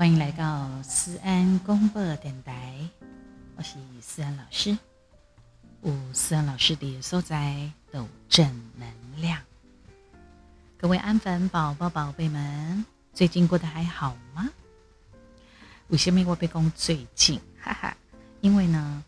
[0.00, 2.74] 欢迎来到思安公播电台，
[3.54, 4.78] 我是思安老师。
[5.82, 9.38] 有思安老师的所在都正能量。
[10.78, 12.82] 各位安粉宝宝宝贝们，
[13.12, 14.48] 最近过得还好吗？
[15.88, 17.38] 为什么我被讲最近？
[17.60, 17.94] 哈哈，
[18.40, 19.04] 因为呢，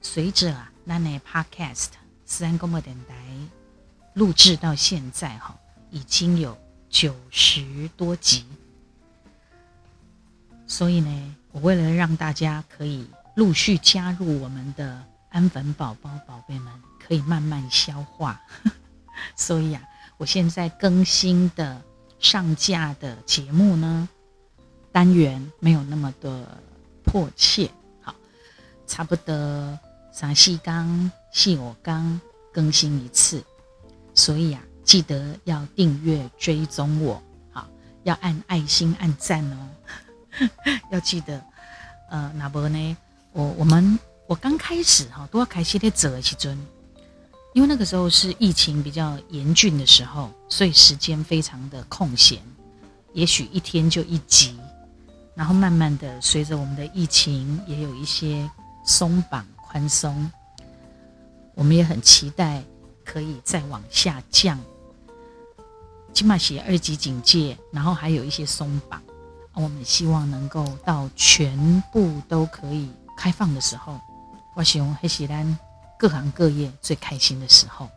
[0.00, 1.88] 随着啊，那那 Podcast
[2.24, 3.16] 思安公播电台
[4.14, 5.58] 录制到现在哈，
[5.90, 6.56] 已经有
[6.88, 8.46] 九十多集。
[10.68, 13.04] 所以呢，我为了让大家可以
[13.34, 16.72] 陆续加入我们的安粉宝宝宝贝们，
[17.04, 18.38] 可以慢慢消化，
[19.34, 19.82] 所以啊，
[20.18, 21.82] 我现在更新的
[22.18, 24.08] 上架的节目呢，
[24.92, 26.46] 单元没有那么的
[27.02, 27.70] 迫切，
[28.02, 28.14] 好，
[28.86, 29.78] 差不多
[30.12, 32.20] 三细刚、细我刚
[32.52, 33.42] 更新一次，
[34.14, 37.66] 所以啊，记得要订阅追踪我，好，
[38.02, 39.56] 要按爱心按赞哦。
[40.90, 41.42] 要记得，
[42.10, 42.96] 呃，那不呢？
[43.32, 46.58] 我我们我刚开始哈都要开始在折起尊，
[47.54, 52.40] 因为那个时候是疫情比较严峻的时候，所以时间非常的空闲，
[53.12, 54.58] 也许一天就一集，
[55.34, 58.50] 然后慢慢的随着我们的疫情也有一些
[58.84, 60.30] 松绑宽松，
[61.54, 62.62] 我们也很期待
[63.04, 64.58] 可以再往下降，
[66.12, 69.02] 起码写二级警戒，然后还有一些松绑。
[69.60, 74.00] 我们希望能够到全部都可以开放的时候，
[74.54, 75.58] 我希望黑喜兰
[75.98, 77.88] 各行各业最开心的时候。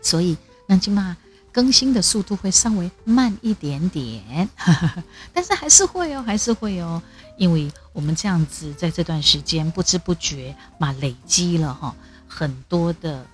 [0.00, 1.14] 所以，那起码
[1.52, 4.48] 更新的速度会稍微慢一点点，
[5.34, 7.02] 但是还是会哦，还是会哦，
[7.36, 11.94] 因为我们这样子在这段时间不知不觉嘛累积了哈
[12.26, 13.26] 很多的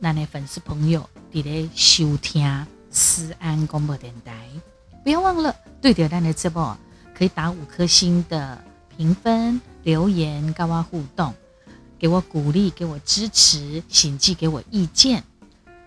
[0.00, 4.34] 那类粉丝朋友伫咧收听思安广播电台。
[5.04, 5.54] 不要忘了，
[5.86, 6.76] 对点赞的直播
[7.14, 8.60] 可以打五颗星的
[8.96, 11.32] 评分、留言、跟我互动，
[11.96, 15.22] 给我鼓励，给我支持，请寄给我意见，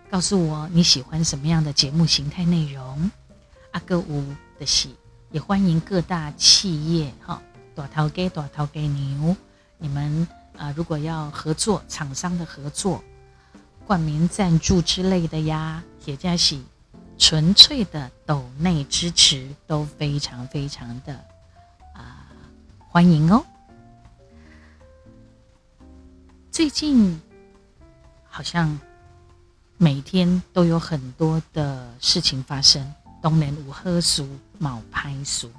[0.10, 3.12] 告诉我你喜欢什么样的节目形态内容。
[3.72, 4.24] 阿哥五
[4.58, 4.96] 的喜，
[5.32, 7.42] 也欢迎各大企业哈，
[7.76, 9.36] 多头给多头给牛，
[9.78, 13.04] 你们啊，如果要合作，厂商的合作、
[13.86, 16.64] 冠名赞助之类的呀，也加喜。
[17.20, 21.14] 纯粹的抖内支持都非常非常的
[21.94, 22.26] 啊
[22.88, 23.46] 欢迎哦。
[26.50, 27.22] 最近
[28.30, 28.80] 好像
[29.78, 32.92] 每天都有很多的事情发生，
[33.22, 34.26] 当然有好事
[34.58, 35.52] 冒拍书，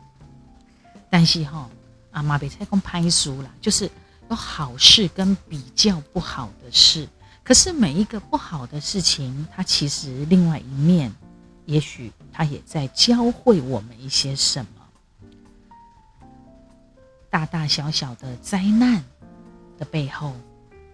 [1.10, 1.68] 但是哈
[2.10, 3.88] 阿妈别再讲拍书了，就是
[4.30, 7.06] 有好事跟比较不好的事。
[7.44, 11.12] 可是每一个不好的事情，它其实另外一面。
[11.70, 15.38] 也许他也在教会我们一些什么，
[17.30, 19.04] 大大小小的灾难
[19.78, 20.34] 的背后，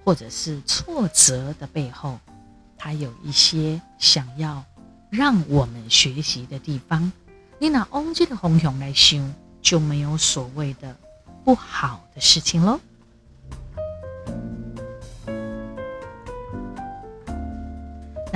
[0.04, 2.18] 或者是挫折的背后，
[2.76, 4.62] 他有一些想要
[5.08, 7.10] 让我们学习的地方。
[7.58, 9.18] 你拿欧这的红熊来修，
[9.62, 10.94] 就没有所谓的
[11.42, 12.78] 不好的事情喽。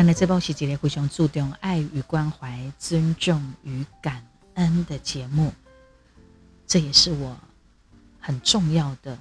[0.00, 5.53] 那来这包是一个非常注重爱与关怀、尊重与感恩的节目，
[6.66, 7.37] 这也是我
[8.19, 9.19] 很重要的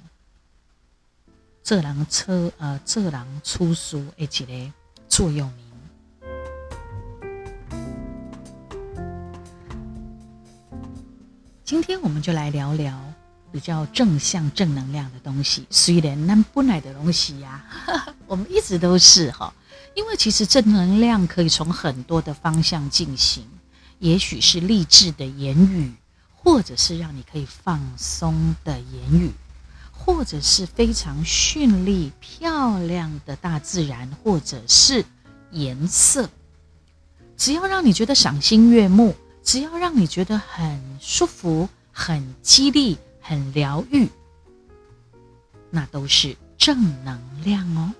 [1.62, 4.72] 这郎车呃这郎出书一个
[5.06, 5.66] 座右铭。
[11.62, 12.98] 今天我们就来聊聊
[13.52, 15.66] 比较正向、正能量的东西。
[15.68, 17.62] 虽然那本来的东西呀，
[18.26, 19.52] 我们一直都是哈。
[19.94, 23.44] 因为其实正能量可以从很多的方向进行，
[23.98, 25.92] 也许是励志的言语，
[26.34, 29.30] 或者是让你可以放松的言语，
[29.92, 35.04] 或者是非常绚丽漂亮的大自然，或者是
[35.50, 36.30] 颜色，
[37.36, 44.08] 只要让你觉得赏心悦目，只要让你觉得很舒服、很激励、很疗愈，
[45.70, 47.92] 那都是正能量哦。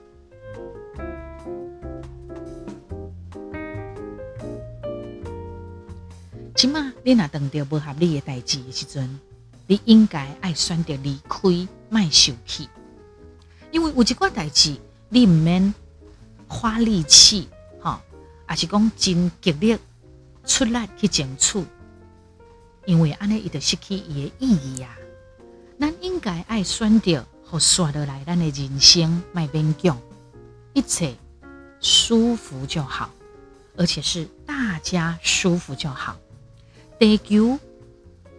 [6.60, 9.18] 起码你若碰到不合理的代志的时阵，
[9.66, 12.68] 你应该爱选择离开，卖受气。
[13.70, 14.76] 因为有一寡代志，
[15.08, 15.74] 你唔免
[16.46, 17.48] 花力气，
[17.80, 18.02] 哈，
[18.50, 19.78] 也是讲真极力
[20.44, 21.64] 出力去争取。
[22.84, 24.94] 因为安尼伊就失去伊的意义呀。
[25.78, 29.98] 咱应该爱选择和刷落来，咱的人生卖勉强，
[30.74, 31.16] 一切
[31.80, 33.08] 舒服就好，
[33.78, 36.18] 而且是大家舒服就好。
[37.00, 37.58] 地球，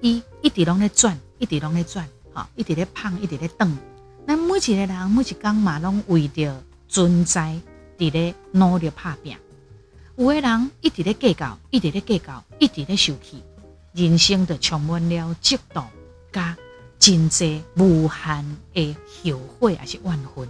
[0.02, 3.76] 伊一直拢在转，一直拢在转，哈，一直在胖，一直在动。
[4.28, 7.60] 那每一个人每一工嘛，拢为着存在，
[7.98, 9.36] 伫咧努力拍拼。
[10.16, 13.44] 有个人一直咧计较，一直咧计较，一直咧受气，
[13.94, 15.84] 人生就充满了激动
[16.32, 16.56] 加
[17.00, 20.48] 真济无限的后悔，还是怨恨。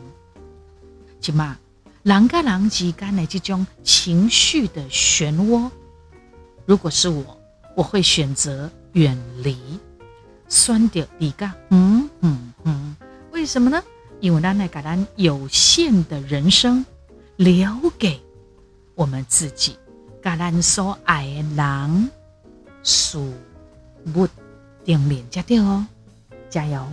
[1.22, 1.58] 即嘛，
[2.04, 5.72] 人甲人之间的这种情绪的漩涡，
[6.66, 7.38] 如果是我，
[7.82, 9.58] 我会选择远离，
[10.48, 12.96] 酸掉离噶，嗯嗯嗯，
[13.32, 13.84] 为什么呢？
[14.20, 16.86] 因为咱来把咱有限的人生
[17.38, 17.68] 留
[17.98, 18.22] 给
[18.94, 19.80] 我们自己，
[20.22, 22.12] 把咱所爱的人
[22.84, 23.18] 事
[24.14, 24.28] 物
[24.86, 25.88] 定面加掉哦，
[26.52, 26.86] 加油！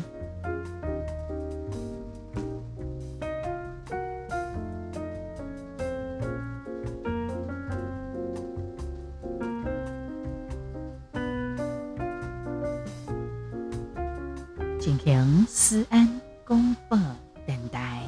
[14.79, 16.97] 进行思安公布
[17.45, 18.07] 电台。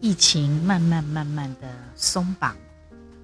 [0.00, 2.56] 疫情慢慢慢慢的松绑，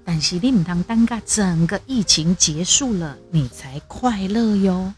[0.04, 4.92] 但是你唔通等个整个疫情结束了，你才快乐哟。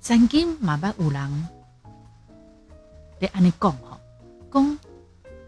[0.00, 1.48] 曾经嘛捌有人
[3.18, 3.98] 你安尼讲吼，
[4.52, 4.78] 讲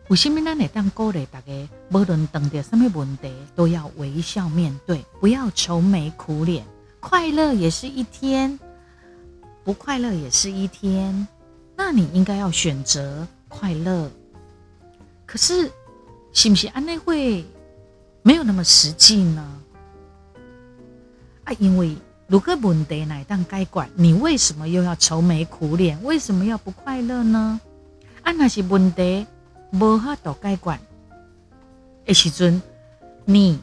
[0.09, 6.65] 有什么咱会当鼓励大家，无论碰到什么问题，都要微笑面对，不要愁眉苦脸。
[7.01, 8.57] 快乐也是一天，
[9.65, 11.27] 不快乐也是一天。
[11.77, 14.09] 那你应该要选择快乐。
[15.27, 15.71] 可是，
[16.33, 17.45] 是不是安内会
[18.23, 19.61] 没有那么实际呢？
[21.43, 21.97] 啊，因为
[22.29, 26.01] 如果问题乃当该管，你为什么又要愁眉苦脸？
[26.05, 27.61] 为什么要不快乐呢？
[28.23, 29.27] 啊，那是问题
[29.79, 30.79] 无法度解决
[32.05, 32.63] 的时阵，
[33.25, 33.61] 你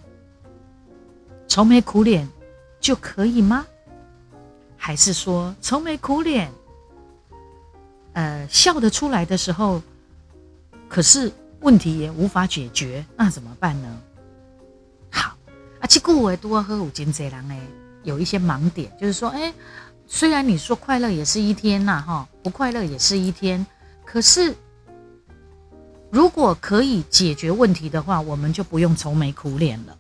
[1.48, 2.30] 愁眉苦脸
[2.80, 3.66] 就可以吗？
[4.78, 6.52] 还是说愁眉苦脸？
[8.14, 9.82] 呃，笑得出来的时候，
[10.88, 11.32] 可是
[11.62, 14.02] 问题也无法解决，那怎么办呢？
[15.10, 15.36] 好
[15.80, 17.56] 啊，这句话多喝五斤贼狼呢，
[18.04, 19.52] 有一些盲点，就是说，哎，
[20.06, 23.66] 虽然你说快乐也是一天呐，哈，不快乐也是一天，
[24.06, 24.54] 可是
[26.14, 29.98] 如果可以解决问题的话，我们就不用愁眉苦脸了。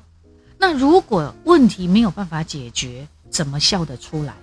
[0.59, 4.35] 那如果问题没有办法解决，怎么笑得出来？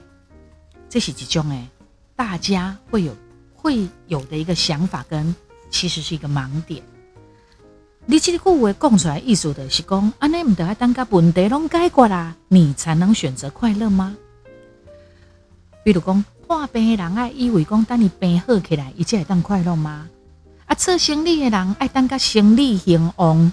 [0.89, 1.69] 这是几种哎，
[2.17, 3.17] 大家会有。
[3.55, 5.35] 会有的一个想法，跟
[5.71, 6.83] 其实是一个盲点。
[8.07, 14.17] 你这句话讲出来，意思的是讲，安尼唔得，当个问题拢解决啦，你才能选择快乐吗？
[15.85, 20.09] 比如讲，患病的人爱以为讲，等你病好起来，一切会当快乐吗？
[20.71, 23.53] 啊，做生意的人爱当个生意兴旺，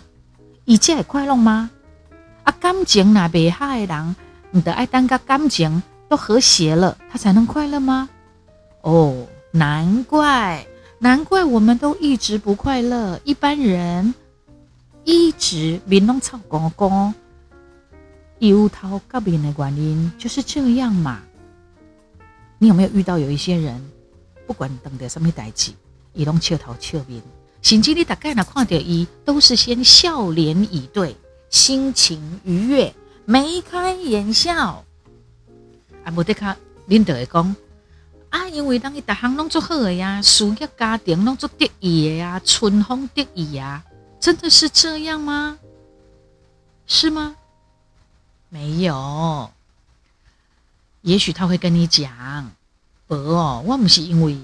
[0.66, 1.72] 一切会快乐吗？
[2.44, 4.16] 啊，感情那未好的人，
[4.52, 8.08] 唔得爱当个感情都和谐了，他才能快乐吗？
[8.82, 9.28] 哦。
[9.50, 10.68] 难怪，
[11.00, 13.20] 难怪我们都一直不快乐。
[13.24, 14.14] 一般人
[15.04, 17.16] 一直面拢臭公公，
[18.38, 21.22] 忧头革面的原因就是这样嘛。
[22.60, 23.84] 你有没有遇到有一些人，
[24.46, 25.72] 不管你等的什么代志，
[26.18, 27.22] 伊拢笑头笑面，
[27.62, 31.16] 甚至你大概若看到伊，都是先笑脸以对，
[31.50, 32.94] 心情愉悦，
[33.26, 34.84] 眉开眼笑。
[36.04, 36.58] 啊，无得卡，
[36.90, 37.56] 恁导会讲。
[38.30, 43.84] 啊，因为当伊逐项拢做好的呀，事业家庭拢做得意的呀，春风得意呀，
[44.20, 45.60] 真的是这样吗？
[46.88, 47.36] 是吗？
[48.50, 49.52] 没有。
[51.02, 52.52] 也许他会跟你讲
[53.08, 54.38] ：“无哦，我唔是因为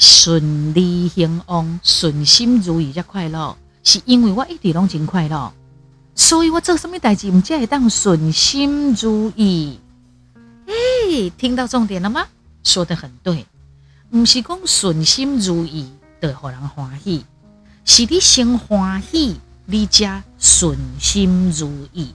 [0.00, 3.54] 顺利兴旺、顺心如意才快乐，
[3.84, 5.52] 是因为我一直拢真快乐，
[6.14, 9.78] 所以我做什么代志，唔只会当顺心如意。”
[10.66, 12.26] 哎，听到重点了吗？
[12.64, 13.44] 说的很对，
[14.12, 17.26] 唔是讲顺心如意的让人欢喜，
[17.84, 22.14] 是你先欢喜，你才顺心如意。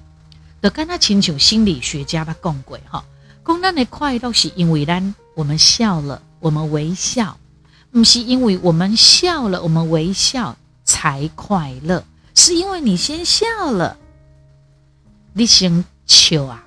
[0.60, 3.06] 就跟他请求心理学家吧讲过哈，
[3.46, 7.38] 讲咱的快乐是因为咱我们笑了，我们微笑，
[7.96, 13.98] 不是因为我们笑了，我们微笑才快乐，是因为你先笑了，
[15.32, 16.66] 你先笑啊，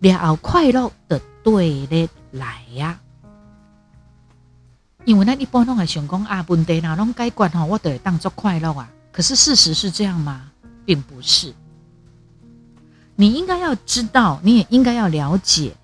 [0.00, 2.08] 然后快乐的对的。
[2.30, 2.98] 来呀！
[5.04, 8.90] 因为那一般拢会想讲啊，问题哪拢解决吼，我都会当作快乐啊。
[9.12, 10.50] 可是事实是这样吗？
[10.86, 11.54] 并不是。
[13.16, 15.74] 你应该要知道，你也应该要了解，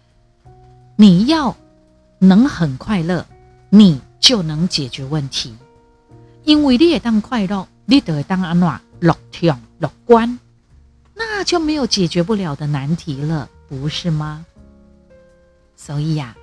[0.96, 1.54] 你要
[2.18, 3.26] 能很快乐，
[3.70, 5.54] 你就能解决问题。
[6.44, 10.38] 因为你也当快乐，你得当安怎乐天乐观，
[11.14, 14.44] 那就没有解决不了的难题了，不是吗？
[15.76, 16.36] 所以呀，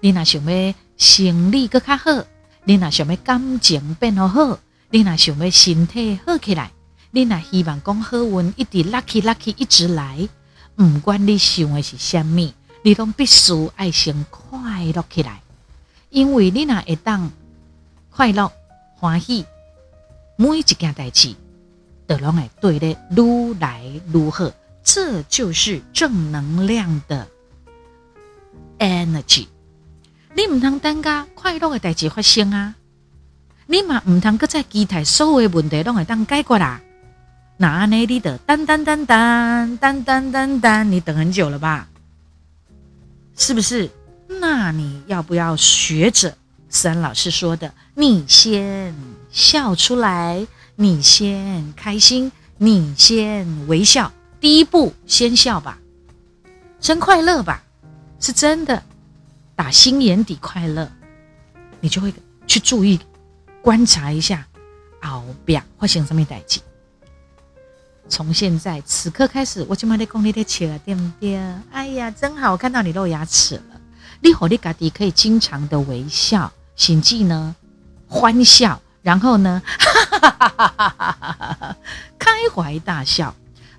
[0.00, 2.24] 你若想要心理更较好，
[2.64, 4.58] 你若想要感情变好好，
[4.90, 6.72] 你若想要身体好起来，
[7.10, 10.28] 你若希望讲好运一直 lucky lucky 一直来，
[10.76, 15.42] 唔管你想的是虾米，你都必须爱先快乐起来，
[16.10, 17.30] 因为你若会当
[18.10, 18.50] 快乐
[18.96, 19.44] 欢喜。
[20.38, 21.34] 每一件代志，
[22.06, 23.82] 都拢会对的愈来
[24.12, 24.52] 愈好，
[24.84, 27.26] 这就是正能量的
[28.78, 29.46] energy。
[30.34, 32.74] 你唔通等噶快乐的代志发生啊！
[33.64, 36.82] 你嘛唔通搁再期待所有的问题拢会当解决啦。
[37.56, 41.88] 那安尼你得等等等等等等等等，你等很久了吧？
[43.36, 43.90] 是不是？
[44.28, 46.36] 那你要不要学着
[46.68, 47.72] 三老师说的？
[47.94, 48.94] 你先。
[49.28, 54.10] 笑出来，你先开心，你先微笑。
[54.40, 55.78] 第一步，先笑吧，
[56.80, 57.62] 真快乐吧，
[58.18, 58.82] 是真的，
[59.54, 60.90] 打心眼底快乐，
[61.80, 62.14] 你就会
[62.46, 62.98] 去注意
[63.60, 64.46] 观察一下，
[65.02, 66.60] 后边发生什么代志。
[68.08, 71.36] 从现在此刻开始，我就买在公里的切了，对不对？
[71.72, 73.75] 哎呀，真好，我看到你露牙齿了。
[74.26, 77.54] 你好，你家己可以经常的微笑，心计呢，
[78.08, 78.82] 欢笑。
[79.00, 79.62] 然后呢，
[82.18, 83.32] 开怀大笑。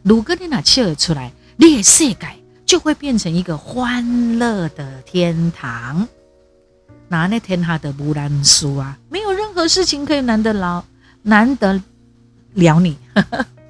[0.04, 2.30] 如果你拿笑出来，你的世界
[2.66, 6.08] 就会变成一个欢乐的天堂。
[7.10, 10.86] 哪那天下的无难书啊，没有任何事情可以难得了，
[11.24, 11.74] 难得
[12.54, 12.98] 了你。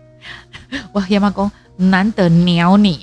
[0.93, 2.99] 我黑妈公难得鸟你。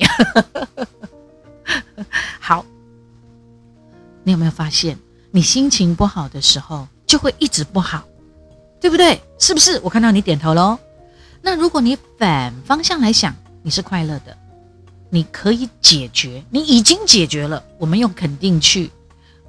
[4.25, 4.99] 你有没有发现，
[5.31, 8.03] 你心情不好的时候，就会一直不好？
[8.81, 9.21] 对不对？
[9.39, 9.79] 是不是？
[9.85, 10.79] 我看到你点头喽。
[11.41, 14.37] 那如果你反方向来想，你是快乐的，
[15.11, 17.63] 你可以解决，你已经解决了。
[17.79, 18.91] 我们用肯定句，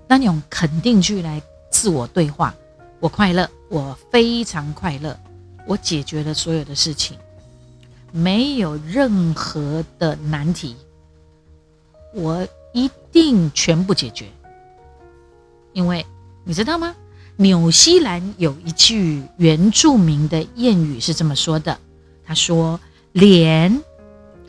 [0.08, 1.42] 那用肯定句来
[1.72, 2.54] 自我对话。
[3.00, 5.18] 我快乐，我非常快乐，
[5.66, 7.18] 我解决了所有的事情，
[8.12, 10.76] 没有任何的难题，
[12.14, 14.28] 我一定全部解决。
[15.76, 16.06] 因为
[16.46, 16.96] 你知道吗？
[17.36, 21.78] 纽西兰有一句原住民的谚语是这么说的
[22.26, 22.80] ：“他说
[23.12, 23.84] 脸，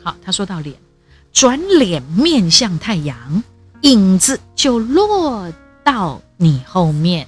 [0.01, 0.73] 好，他说到脸，
[1.33, 3.43] 转脸面向太阳，
[3.81, 5.51] 影子就落
[5.83, 7.27] 到你后面。”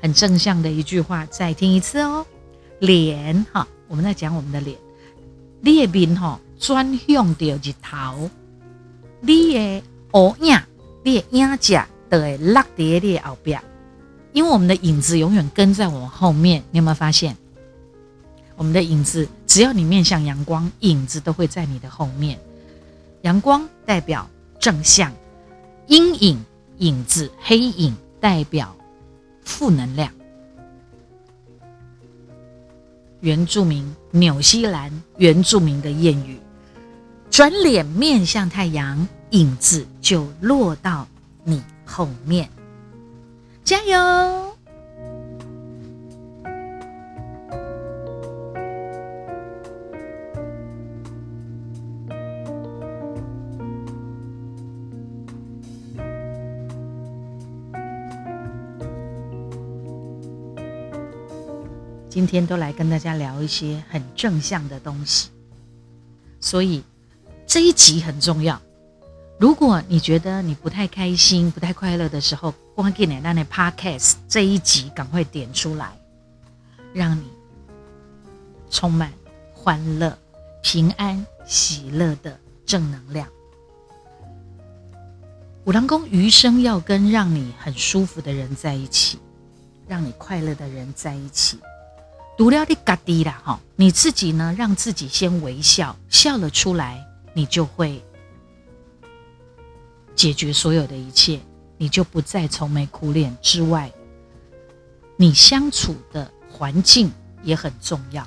[0.00, 2.24] 很正向的一句话，再听一次哦。
[2.78, 4.78] 脸，哈，我们在讲我们的脸，
[5.60, 8.30] 列宾哈转向着日头，
[9.20, 9.82] 你的
[10.14, 10.58] 乌影，
[11.04, 11.78] 你的影子
[12.08, 13.60] 都会落在你的后边。
[14.32, 17.36] 因为我们的影子永远跟在我们后面，你有没有发现？
[18.56, 22.38] 我们的影子，只要你面向阳光，影子都会在你的后面。
[23.22, 24.28] 阳光代表
[24.60, 25.12] 正向，
[25.86, 26.44] 阴影、
[26.78, 28.76] 影子、黑影代表
[29.44, 30.12] 负能量。
[33.20, 36.38] 原住民纽西兰原住民的谚语：
[37.30, 41.06] 转脸面向太阳，影子就落到
[41.42, 42.48] 你后面。
[43.64, 44.44] 加油！
[62.10, 65.30] 今天都来跟大家聊一些很正向的东西，
[66.40, 66.82] 所以
[67.46, 68.60] 这一集很重要。
[69.38, 75.96] 如果你觉得你不太开心、不太快乐的时候，光给你那那 podcast 这一集赶快点出来，
[76.92, 77.22] 让你
[78.68, 79.12] 充满
[79.54, 80.18] 欢乐、
[80.60, 83.28] 平安、喜乐的正能量。
[85.66, 89.20] 五郎公余生要跟让你很舒服的人在一起，
[89.86, 91.60] 让你快乐的人在一起。
[92.36, 98.02] 读了的嘎滴啦哈，你自己呢，让自己先微笑，笑了出来，你就会。
[100.18, 101.38] 解决所有的一切，
[101.76, 103.88] 你就不再愁眉苦脸之外，
[105.16, 107.08] 你相处的环境
[107.44, 108.26] 也很重要。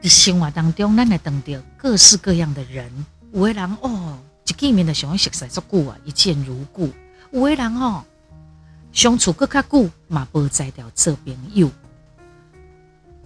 [0.00, 2.88] 你生活当中，咱来等到各式各样的人，
[3.32, 4.16] 有的人哦，
[4.46, 6.86] 一见面的想要熟悉足久啊，一见如故；
[7.32, 8.04] 有的人哦，
[8.92, 11.68] 相处更加久，嘛不再掉这朋友。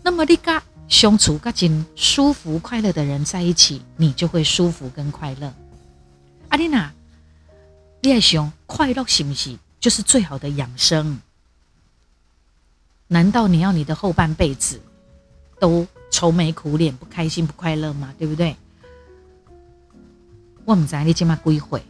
[0.03, 5.53] 那么你跟相处跟真舒服快乐的人在一起，你就会舒服跟快乐。
[6.49, 6.91] 阿丽娜。
[8.05, 11.21] 你爱想快乐是不是就是最好的养生？
[13.07, 14.81] 难道你要你的后半辈子
[15.61, 18.13] 都愁眉苦脸、不开心、不快乐吗？
[18.19, 18.57] 对不对？
[20.65, 21.81] 我们在你起码归回。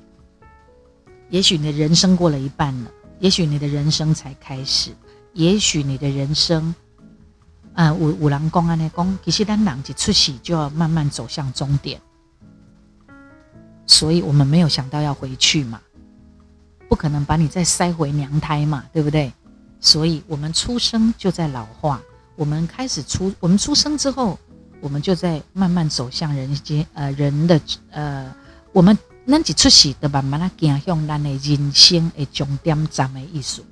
[1.30, 4.94] 也许你的人生过了一半了，也许你的人生才开始，
[5.32, 6.74] 也许你的人生，
[7.72, 11.98] 呃，五五郎公安的公，其实单两一出戏就要慢慢走向终点。
[13.86, 15.80] 所以我们没有想到要回去嘛，
[16.92, 19.32] 不可能把你再塞回娘胎嘛，对不对？
[19.80, 21.98] 所以我们出生就在老化，
[22.36, 24.38] 我们开始出，我们出生之后，
[24.78, 27.58] 我们就在慢慢走向人间，呃，人的，
[27.92, 28.30] 呃，
[28.72, 33.64] 我们那一出世的慢慢来走向咱的人生的终点站的意思。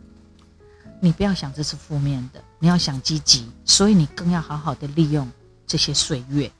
[0.98, 5.30] 你不要想这是负面的，你要想积极，所以你更要好好的利用
[5.66, 6.50] 这些岁月，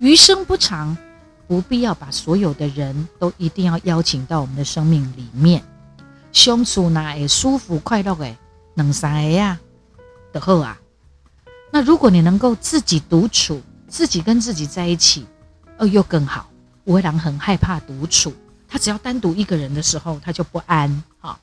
[0.00, 0.96] 余生不长。
[1.48, 5.62] 不必要把所有的人都一定要邀请到我们的生命里面，
[6.36, 8.36] 相处那也舒服快乐诶，
[8.74, 9.58] 能啥呀？
[10.34, 10.78] 就好啊。
[11.72, 15.26] 那如果你能够自己独处，自己跟自己在一起，
[15.78, 16.50] 哦，又更好。
[16.84, 18.34] 吴郎很害怕独处，
[18.68, 21.40] 他只要单独一个人的时候，他就不安哈。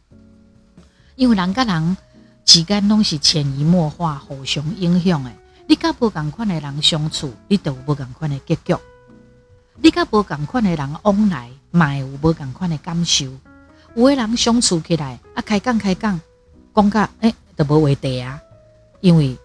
[1.15, 1.97] 因为人跟人
[2.45, 5.35] 之间拢是潜移默化、互相影响诶。
[5.67, 8.75] 你甲不共款的人相处，你就有不共款的结局。
[9.81, 13.25] 你甲无共款的人往来，嘛会有无共款的感受。
[13.95, 16.19] 有的人相处起来，啊，开讲开讲，
[16.73, 18.41] 讲甲诶都无话题啊。
[19.01, 19.37] 因为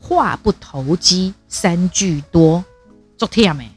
[0.00, 2.64] 话不投机三句多，
[3.16, 3.70] 足忝诶，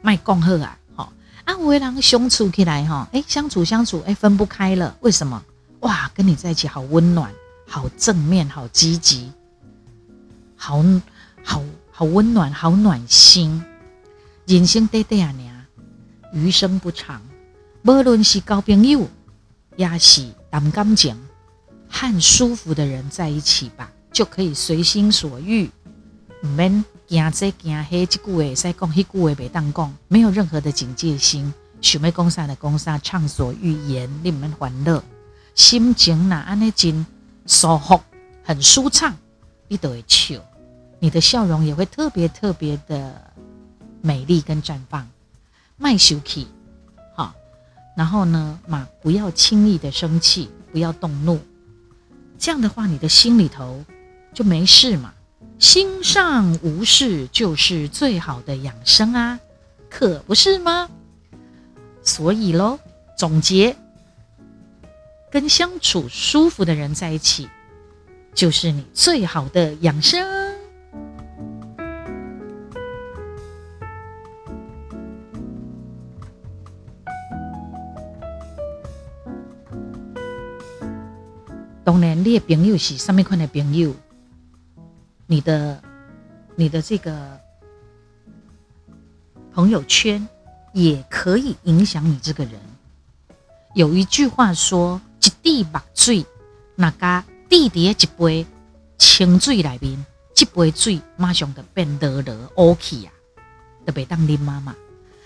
[0.00, 1.12] 卖讲好啊，吼。
[1.44, 4.96] 啊，有的人相处起来，吼，诶，相处相处，诶，分不开了。
[5.00, 5.42] 为什么？
[5.80, 7.30] 哇，跟你在一起好温暖，
[7.66, 9.32] 好正面，好积极，
[10.56, 10.82] 好
[11.42, 13.62] 好好温暖，好暖心。
[14.46, 15.66] 人生短短啊，
[16.32, 17.20] 余生不长。
[17.84, 19.08] 无论是交朋友，
[19.76, 21.16] 也是谈感情，
[21.88, 25.70] 和舒服的人在一起吧，就可以随心所欲。
[26.42, 31.52] 唔免惊这惊迄，这句话使讲，迄句话袂当讲，没有任何的警戒心。
[31.80, 35.02] 想要讲啥的讲啥，畅所欲言，你唔免烦乐。
[35.54, 37.06] 心情呐，安尼真
[37.46, 38.00] 舒服，
[38.44, 39.16] 很舒畅，
[39.68, 40.40] 你都会笑，
[40.98, 43.32] 你的笑容也会特别特别的。
[44.04, 45.08] 美丽跟绽放，
[45.76, 46.48] 卖羞气，
[47.96, 51.38] 然后呢，马，不要轻易的生气，不要动怒，
[52.38, 53.84] 这样的话，你的心里头
[54.32, 55.12] 就没事嘛。
[55.58, 59.38] 心上无事就是最好的养生啊，
[59.88, 60.88] 可不是吗？
[62.02, 62.80] 所以喽，
[63.16, 63.76] 总结，
[65.30, 67.48] 跟相处舒服的人在一起，
[68.34, 70.41] 就是你最好的养生。
[82.22, 83.92] 你的朋友是上面款的朋友，
[85.26, 85.82] 你的
[86.54, 87.40] 你的这个
[89.52, 90.28] 朋友圈
[90.72, 92.54] 也可以影响你这个人。
[93.74, 96.24] 有一句话说：“一滴墨水，
[96.76, 98.46] 那个滴滴一杯
[98.98, 100.06] 清水里面，
[100.36, 103.12] 一杯水马上就变得了乌气啊，
[103.84, 104.70] 特别当啉妈妈。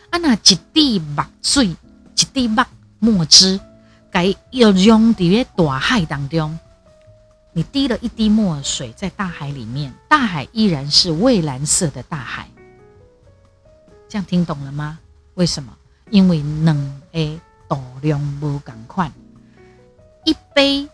[0.09, 2.65] 啊，那一滴墨水，一滴墨
[3.01, 3.61] 墨汁。”
[4.09, 6.59] 该要用在大海当中，
[7.57, 12.47] 你滴了一滴墨水在大海里面，大海依然是蔚蓝色的大海。
[14.11, 14.99] 这样听懂了吗？
[15.37, 15.75] 为什么？
[16.11, 19.11] 因为能诶度量不赶快，
[20.27, 20.87] 一杯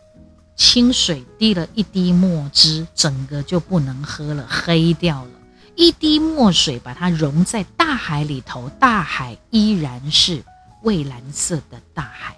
[0.54, 5.30] 清水滴了一滴墨汁，整个就不能喝了，黑掉了。
[5.74, 10.40] 一滴墨水把它融在大海里头，大海依然是
[10.82, 12.36] 蔚蓝色的大海。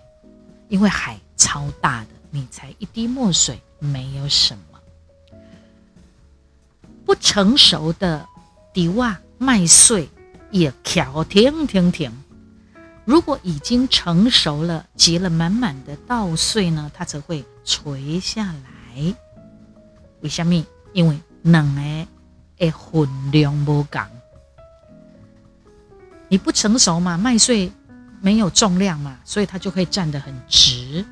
[0.71, 4.81] 因为海超大的，你才一滴墨水，没有什么
[7.05, 8.27] 不成熟的
[8.73, 10.09] 底袜麦穗
[10.51, 12.11] 也跳停停停。
[13.05, 19.15] 如果已经成熟了，结了满满的稻穗呢，它则会垂下来。
[20.21, 20.65] 为什么？
[20.95, 22.07] 因为两个
[22.57, 24.03] 的分量不同。
[26.29, 27.71] 你不成熟嘛，麦穗。
[28.23, 31.05] 没有重量嘛，所以它就会站得很直。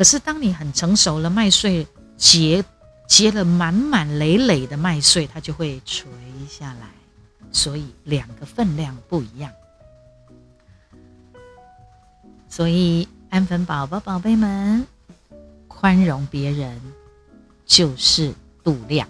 [0.00, 1.86] 可是当你很成熟了，麦穗
[2.16, 2.64] 结
[3.06, 6.08] 结了满满累累的麦穗，它就会垂
[6.48, 6.88] 下来。
[7.52, 9.52] 所以两个分量不一样。
[12.48, 14.86] 所以安粉宝宝宝贝们，
[15.68, 16.80] 宽容别人
[17.66, 18.32] 就是
[18.64, 19.06] 度量，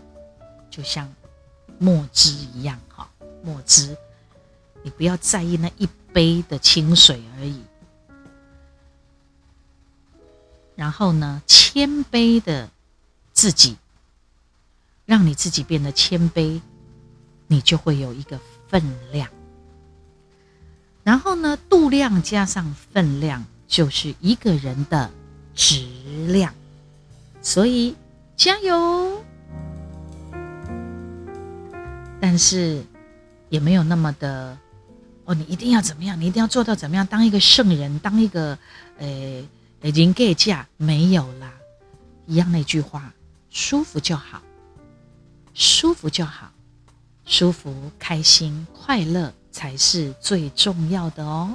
[0.70, 1.08] 就像
[1.78, 3.08] 墨汁一样，哈，
[3.44, 3.96] 墨汁，
[4.82, 5.88] 你不要在意那一。
[6.12, 7.62] 杯的清水而已，
[10.80, 12.70] 然后呢，谦卑的
[13.34, 13.76] 自己
[15.04, 16.58] 让你自己变得谦卑，
[17.48, 19.28] 你就会有一个分量。
[21.04, 25.10] 然后呢，度量加上分量，就是一个人的
[25.54, 25.86] 质
[26.28, 26.54] 量。
[27.42, 27.94] 所以
[28.34, 29.22] 加油！
[32.22, 32.82] 但是
[33.50, 34.56] 也没有那么的
[35.26, 36.18] 哦，你一定要怎么样？
[36.18, 37.06] 你一定要做到怎么样？
[37.06, 38.56] 当一个圣人，当一个
[38.96, 39.42] 呃
[39.82, 41.52] 已经给价没有啦，
[42.26, 43.12] 一样那句话，
[43.50, 44.42] 舒服就好，
[45.54, 46.50] 舒服就好，
[47.24, 51.54] 舒服、开心、快乐才是最重要的哦。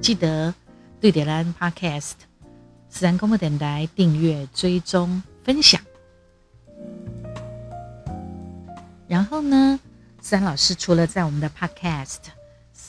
[0.00, 0.54] 记得
[1.00, 2.12] 对点兰 Podcast
[2.88, 5.22] 自然公播电台订阅追踪。
[5.44, 5.78] 分享，
[9.06, 9.78] 然后呢，
[10.22, 12.20] 自然老师除了在我们的 Podcast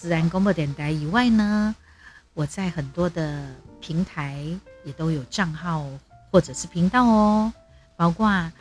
[0.05, 1.73] 自然公播电台以外呢，
[2.35, 3.43] 我在很多的
[3.81, 4.45] 平台
[4.83, 5.83] 也都有账号
[6.29, 7.51] 或者是频道哦，
[7.97, 8.51] 包括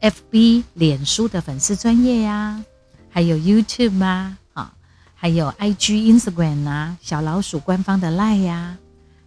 [0.00, 2.64] FB 脸书的粉丝专业呀，
[3.10, 4.72] 还有 YouTube 啊，啊，
[5.14, 8.78] 还有 IG Instagram 啊，小老鼠官方的 Line 呀，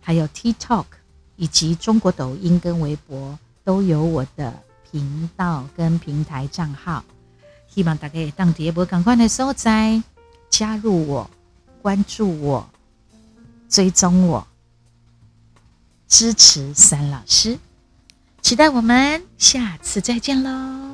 [0.02, 0.86] 还有 TikTok
[1.36, 3.38] 以及中国抖音跟微博。
[3.63, 4.52] 都有我的
[4.89, 7.04] 频道跟平台账号，
[7.69, 10.02] 希望大家也当第一波赶快的所在
[10.50, 11.30] 加入我、
[11.81, 12.69] 关注我、
[13.67, 14.47] 追踪我、
[16.07, 17.57] 支持三老师，
[18.41, 20.90] 期待我们下次再见喽！